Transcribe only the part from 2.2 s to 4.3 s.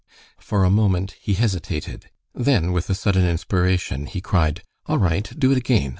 then with a sudden inspiration, he